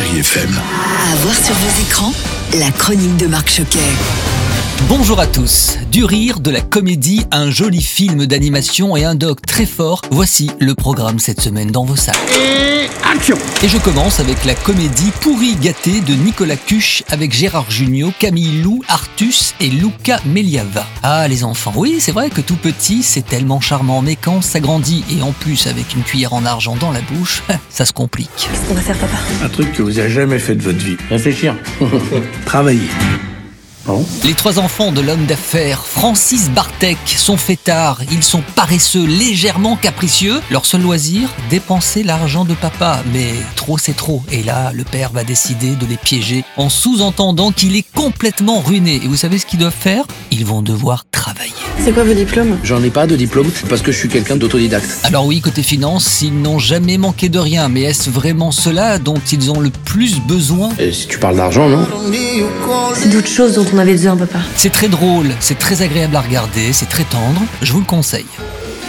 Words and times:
Chérie 0.00 0.20
FM. 0.20 0.50
À 1.12 1.16
voir 1.16 1.34
sur 1.34 1.54
vos 1.54 1.82
écrans, 1.82 2.12
la 2.58 2.70
chronique 2.70 3.16
de 3.18 3.26
Marc 3.26 3.50
Choquet. 3.50 3.78
Bonjour 4.88 5.20
à 5.20 5.26
tous. 5.26 5.76
Du 5.92 6.04
rire, 6.04 6.40
de 6.40 6.50
la 6.50 6.62
comédie, 6.62 7.26
un 7.32 7.50
joli 7.50 7.82
film 7.82 8.24
d'animation 8.24 8.96
et 8.96 9.04
un 9.04 9.14
doc 9.14 9.42
très 9.42 9.66
fort. 9.66 10.00
Voici 10.10 10.50
le 10.58 10.74
programme 10.74 11.18
cette 11.18 11.40
semaine 11.40 11.70
dans 11.70 11.84
vos 11.84 11.96
salles. 11.96 12.16
Et 12.34 12.88
je 13.62 13.78
commence 13.78 14.20
avec 14.20 14.44
la 14.44 14.54
comédie 14.54 15.12
Pourri 15.20 15.56
gâté 15.56 16.00
de 16.00 16.14
Nicolas 16.14 16.56
Cuche 16.56 17.02
avec 17.08 17.32
Gérard 17.32 17.70
Jugnot, 17.70 18.12
Camille 18.18 18.62
Lou, 18.62 18.82
Artus 18.88 19.54
et 19.60 19.68
Luca 19.68 20.20
Meliava. 20.26 20.86
Ah 21.02 21.28
les 21.28 21.44
enfants, 21.44 21.72
oui 21.76 21.96
c'est 22.00 22.12
vrai 22.12 22.30
que 22.30 22.40
tout 22.40 22.56
petit 22.56 23.02
c'est 23.02 23.24
tellement 23.24 23.60
charmant, 23.60 24.02
mais 24.02 24.16
quand 24.16 24.42
ça 24.42 24.60
grandit 24.60 25.04
et 25.10 25.22
en 25.22 25.32
plus 25.32 25.66
avec 25.66 25.94
une 25.94 26.02
cuillère 26.02 26.32
en 26.32 26.44
argent 26.44 26.76
dans 26.76 26.92
la 26.92 27.00
bouche, 27.02 27.42
ça 27.70 27.84
se 27.84 27.92
complique. 27.92 28.48
Un 29.44 29.48
truc 29.48 29.72
que 29.72 29.82
vous 29.82 29.98
avez 29.98 30.10
jamais 30.10 30.38
fait 30.38 30.54
de 30.54 30.62
votre 30.62 30.78
vie. 30.78 30.96
Réfléchir. 31.10 31.54
Travailler. 32.46 32.88
Bon. 33.86 34.04
Les 34.24 34.34
trois 34.34 34.58
enfants 34.58 34.92
de 34.92 35.00
l'homme 35.00 35.26
d'affaires, 35.26 35.84
Francis 35.84 36.50
Bartek, 36.50 36.98
sont 37.06 37.36
fêtards. 37.36 38.00
Ils 38.12 38.22
sont 38.22 38.42
paresseux, 38.54 39.04
légèrement 39.04 39.76
capricieux. 39.76 40.40
Leur 40.50 40.66
seul 40.66 40.82
loisir, 40.82 41.28
dépenser 41.48 42.02
l'argent 42.02 42.44
de 42.44 42.54
papa. 42.54 43.02
Mais 43.12 43.32
trop 43.56 43.78
c'est 43.78 43.96
trop. 43.96 44.22
Et 44.30 44.42
là, 44.42 44.72
le 44.72 44.84
père 44.84 45.10
va 45.12 45.24
décider 45.24 45.76
de 45.76 45.86
les 45.86 45.96
piéger 45.96 46.44
en 46.56 46.68
sous-entendant 46.68 47.52
qu'il 47.52 47.76
est 47.76 47.90
complètement 47.94 48.60
ruiné. 48.60 48.96
Et 48.96 49.08
vous 49.08 49.16
savez 49.16 49.38
ce 49.38 49.46
qu'ils 49.46 49.60
doivent 49.60 49.72
faire? 49.72 50.04
Ils 50.30 50.44
vont 50.44 50.62
devoir 50.62 51.04
travailler. 51.10 51.52
C'est 51.82 51.92
quoi 51.92 52.04
vos 52.04 52.12
diplômes 52.12 52.58
J'en 52.62 52.82
ai 52.82 52.90
pas 52.90 53.06
de 53.06 53.16
diplôme 53.16 53.50
parce 53.68 53.80
que 53.80 53.90
je 53.90 53.96
suis 53.96 54.08
quelqu'un 54.08 54.36
d'autodidacte. 54.36 55.00
Alors 55.04 55.24
oui, 55.26 55.40
côté 55.40 55.62
finance, 55.62 56.20
ils 56.20 56.32
n'ont 56.32 56.58
jamais 56.58 56.98
manqué 56.98 57.30
de 57.30 57.38
rien. 57.38 57.68
Mais 57.70 57.82
est-ce 57.82 58.10
vraiment 58.10 58.52
cela 58.52 58.98
dont 58.98 59.20
ils 59.32 59.50
ont 59.50 59.60
le 59.60 59.70
plus 59.70 60.20
besoin 60.20 60.68
Et 60.78 60.92
si 60.92 61.06
tu 61.06 61.18
parles 61.18 61.36
d'argent, 61.36 61.68
non 61.68 61.86
C'est 62.94 63.08
d'autres 63.08 63.28
choses 63.28 63.54
dont 63.54 63.66
on 63.72 63.78
avait 63.78 63.92
besoin, 63.92 64.16
papa. 64.16 64.40
C'est 64.56 64.72
très 64.72 64.88
drôle, 64.88 65.28
c'est 65.40 65.58
très 65.58 65.80
agréable 65.80 66.14
à 66.16 66.20
regarder, 66.20 66.72
c'est 66.72 66.88
très 66.88 67.04
tendre, 67.04 67.40
je 67.62 67.72
vous 67.72 67.80
le 67.80 67.86
conseille. 67.86 68.26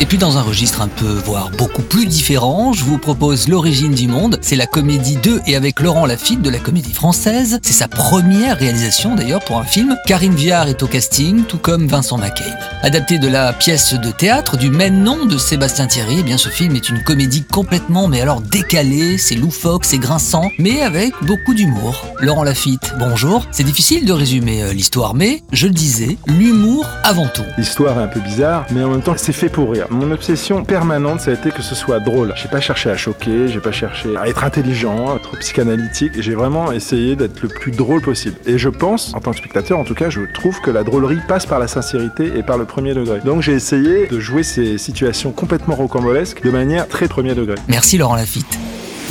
Et 0.00 0.06
puis 0.06 0.18
dans 0.18 0.36
un 0.36 0.42
registre 0.42 0.80
un 0.80 0.88
peu, 0.88 1.12
voire 1.24 1.50
beaucoup 1.56 1.82
plus 1.82 2.06
différent, 2.06 2.72
je 2.72 2.84
vous 2.84 2.98
propose 2.98 3.48
L'origine 3.48 3.94
du 3.94 4.08
monde. 4.08 4.38
C'est 4.40 4.56
la 4.56 4.66
comédie 4.66 5.16
de 5.16 5.40
et 5.46 5.54
avec 5.54 5.80
Laurent 5.80 6.06
Lafitte 6.06 6.42
de 6.42 6.50
la 6.50 6.58
comédie 6.58 6.92
française. 6.92 7.58
C'est 7.62 7.72
sa 7.72 7.88
première 7.88 8.58
réalisation 8.58 9.14
d'ailleurs 9.14 9.44
pour 9.44 9.58
un 9.58 9.64
film. 9.64 9.96
Karine 10.06 10.34
Viard 10.34 10.68
est 10.68 10.82
au 10.82 10.86
casting, 10.86 11.44
tout 11.44 11.58
comme 11.58 11.86
Vincent 11.86 12.18
McCain. 12.18 12.56
Adapté 12.82 13.18
de 13.18 13.28
la 13.28 13.52
pièce 13.52 13.94
de 13.94 14.10
théâtre 14.10 14.56
du 14.56 14.70
même 14.70 15.02
nom 15.02 15.24
de 15.24 15.38
Sébastien 15.38 15.86
Thierry, 15.86 16.16
eh 16.20 16.22
bien 16.22 16.36
ce 16.36 16.48
film 16.48 16.74
est 16.74 16.88
une 16.88 17.02
comédie 17.04 17.44
complètement, 17.44 18.08
mais 18.08 18.20
alors 18.20 18.40
décalée, 18.40 19.18
c'est 19.18 19.36
loufoque, 19.36 19.84
c'est 19.84 19.98
grinçant, 19.98 20.50
mais 20.58 20.82
avec 20.82 21.14
beaucoup 21.22 21.54
d'humour. 21.54 22.06
Laurent 22.18 22.42
Lafitte, 22.42 22.94
bonjour. 22.98 23.46
C'est 23.52 23.64
difficile 23.64 24.04
de 24.04 24.12
résumer 24.12 24.62
euh, 24.62 24.72
l'histoire, 24.72 25.14
mais 25.14 25.42
je 25.52 25.66
le 25.68 25.72
disais, 25.72 26.18
l'humour 26.26 26.86
avant 27.04 27.28
tout. 27.28 27.44
L'histoire 27.56 27.98
est 28.00 28.02
un 28.02 28.08
peu 28.08 28.20
bizarre, 28.20 28.66
mais 28.72 28.82
en 28.82 28.90
même 28.90 29.02
temps, 29.02 29.14
c'est 29.16 29.32
fait 29.32 29.48
pour 29.48 29.70
rire. 29.70 29.81
Mon 29.90 30.10
obsession 30.10 30.64
permanente, 30.64 31.20
ça 31.20 31.30
a 31.30 31.34
été 31.34 31.50
que 31.50 31.62
ce 31.62 31.74
soit 31.74 32.00
drôle. 32.00 32.32
J'ai 32.36 32.48
pas 32.48 32.60
cherché 32.60 32.90
à 32.90 32.96
choquer, 32.96 33.48
j'ai 33.48 33.60
pas 33.60 33.72
cherché 33.72 34.16
à 34.16 34.28
être 34.28 34.44
intelligent, 34.44 35.12
à 35.12 35.16
être 35.16 35.38
psychanalytique. 35.38 36.12
J'ai 36.20 36.34
vraiment 36.34 36.72
essayé 36.72 37.16
d'être 37.16 37.40
le 37.42 37.48
plus 37.48 37.72
drôle 37.72 38.02
possible. 38.02 38.36
Et 38.46 38.58
je 38.58 38.68
pense, 38.68 39.14
en 39.14 39.20
tant 39.20 39.32
que 39.32 39.38
spectateur, 39.38 39.78
en 39.78 39.84
tout 39.84 39.94
cas, 39.94 40.10
je 40.10 40.20
trouve 40.34 40.60
que 40.60 40.70
la 40.70 40.84
drôlerie 40.84 41.20
passe 41.28 41.46
par 41.46 41.58
la 41.58 41.68
sincérité 41.68 42.32
et 42.36 42.42
par 42.42 42.58
le 42.58 42.64
premier 42.64 42.94
degré. 42.94 43.20
Donc 43.24 43.42
j'ai 43.42 43.52
essayé 43.52 44.06
de 44.06 44.20
jouer 44.20 44.42
ces 44.42 44.78
situations 44.78 45.32
complètement 45.32 45.74
rocambolesques 45.74 46.42
de 46.42 46.50
manière 46.50 46.88
très 46.88 47.08
premier 47.08 47.34
degré. 47.34 47.56
Merci 47.68 47.98
Laurent 47.98 48.16
Lafitte. 48.16 48.58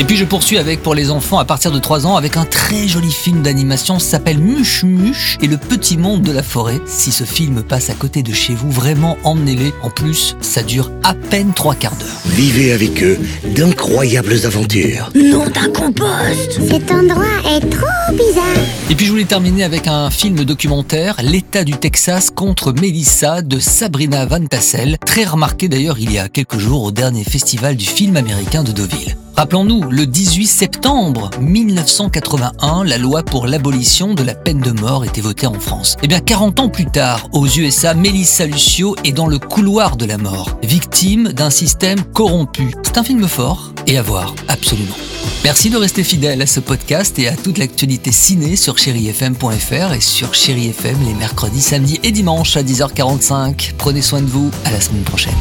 Et 0.01 0.03
puis 0.03 0.17
je 0.17 0.25
poursuis 0.25 0.57
avec 0.57 0.81
pour 0.81 0.95
les 0.95 1.11
enfants 1.11 1.37
à 1.37 1.45
partir 1.45 1.69
de 1.71 1.77
3 1.77 2.07
ans 2.07 2.15
avec 2.15 2.35
un 2.35 2.43
très 2.43 2.87
joli 2.87 3.11
film 3.11 3.43
d'animation 3.43 3.99
s'appelle 3.99 4.39
Muche 4.39 4.83
Muche 4.83 5.37
et 5.43 5.47
le 5.47 5.57
petit 5.57 5.95
monde 5.95 6.23
de 6.23 6.31
la 6.31 6.41
forêt. 6.41 6.81
Si 6.87 7.11
ce 7.11 7.23
film 7.23 7.61
passe 7.61 7.91
à 7.91 7.93
côté 7.93 8.23
de 8.23 8.33
chez 8.33 8.55
vous, 8.55 8.71
vraiment 8.71 9.19
emmenez-les. 9.23 9.71
En 9.83 9.91
plus, 9.91 10.35
ça 10.41 10.63
dure 10.63 10.89
à 11.03 11.13
peine 11.13 11.53
trois 11.53 11.75
quarts 11.75 11.95
d'heure. 11.97 12.17
Vivez 12.25 12.71
avec 12.71 13.03
eux 13.03 13.19
d'incroyables 13.55 14.43
aventures. 14.43 15.11
Cet 15.13 16.91
endroit 16.91 17.37
est 17.45 17.69
trop 17.69 18.15
bizarre. 18.15 18.65
Et 18.89 18.95
puis 18.95 19.05
je 19.05 19.11
voulais 19.11 19.25
terminer 19.25 19.63
avec 19.63 19.87
un 19.87 20.09
film 20.09 20.43
documentaire, 20.43 21.17
L'État 21.21 21.63
du 21.63 21.73
Texas 21.73 22.31
contre 22.31 22.73
Melissa 22.73 23.43
de 23.43 23.59
Sabrina 23.59 24.25
Van 24.25 24.43
Tassel, 24.43 24.97
très 25.05 25.25
remarqué 25.25 25.69
d'ailleurs 25.69 25.99
il 25.99 26.11
y 26.11 26.17
a 26.17 26.27
quelques 26.27 26.57
jours 26.57 26.85
au 26.85 26.91
dernier 26.91 27.23
festival 27.23 27.75
du 27.75 27.85
film 27.85 28.17
américain 28.17 28.63
de 28.63 28.71
Deauville. 28.71 29.15
Rappelons-nous, 29.35 29.89
le 29.91 30.07
18 30.07 30.47
septembre 30.47 31.29
1981, 31.41 32.85
la 32.85 32.97
loi 32.97 33.23
pour 33.23 33.45
l'abolition 33.45 34.13
de 34.13 34.23
la 34.23 34.33
peine 34.33 34.61
de 34.61 34.71
mort 34.71 35.03
était 35.03 35.21
votée 35.21 35.47
en 35.47 35.59
France. 35.59 35.97
Et 36.01 36.07
bien 36.07 36.21
40 36.21 36.61
ans 36.61 36.69
plus 36.69 36.85
tard, 36.85 37.27
aux 37.33 37.45
USA, 37.45 37.93
Melissa 37.93 38.45
Lucio 38.45 38.95
est 39.03 39.11
dans 39.11 39.27
le 39.27 39.37
couloir 39.37 39.97
de 39.97 40.05
la 40.05 40.17
mort, 40.17 40.57
victime 40.63 41.33
d'un 41.33 41.49
système 41.49 42.01
corrompu. 42.03 42.71
C'est 42.83 42.97
un 42.97 43.03
film 43.03 43.27
fort 43.27 43.73
et 43.85 43.97
à 43.97 44.01
voir, 44.01 44.33
absolument. 44.47 44.95
Merci 45.43 45.69
de 45.69 45.77
rester 45.77 46.03
fidèle 46.03 46.41
à 46.41 46.47
ce 46.47 46.61
podcast 46.61 47.19
et 47.19 47.27
à 47.27 47.35
toute 47.35 47.57
l'actualité 47.57 48.11
ciné 48.11 48.55
sur 48.55 48.77
chérifm.fr 48.77 49.93
et 49.93 50.01
sur 50.01 50.33
Chéri 50.33 50.67
FM 50.69 50.97
les 51.05 51.13
mercredis, 51.15 51.61
samedis 51.61 51.99
et 52.03 52.11
dimanches 52.11 52.55
à 52.55 52.63
10h45. 52.63 53.73
Prenez 53.77 54.01
soin 54.01 54.21
de 54.21 54.27
vous, 54.27 54.51
à 54.63 54.71
la 54.71 54.79
semaine 54.79 55.03
prochaine. 55.03 55.33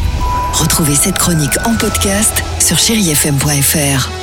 Retrouvez 0.55 0.97
cette 0.97 1.19
chronique 1.19 1.57
en 1.65 1.75
podcast 1.77 2.43
sur 2.59 2.79
chérifm.fr. 2.79 4.20